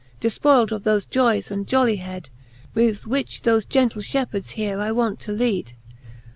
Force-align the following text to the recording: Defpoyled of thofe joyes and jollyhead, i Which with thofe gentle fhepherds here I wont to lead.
Defpoyled 0.19 0.71
of 0.71 0.81
thofe 0.85 1.07
joyes 1.11 1.51
and 1.51 1.67
jollyhead, 1.67 2.25
i 2.25 2.29
Which 2.75 3.05
with 3.05 3.43
thofe 3.43 3.69
gentle 3.69 4.01
fhepherds 4.01 4.53
here 4.53 4.79
I 4.79 4.91
wont 4.91 5.19
to 5.19 5.31
lead. 5.31 5.73